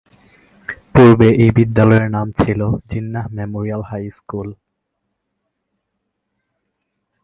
পূর্বে 0.93 1.27
এই 1.43 1.51
বিদ্যালয়ের 1.57 2.07
নাম 2.15 2.27
ছিল 2.39 2.59
Jinnah 2.91 3.25
memorial 3.37 3.81
high 3.89 4.03
school 4.09 4.17
school. 4.17 4.47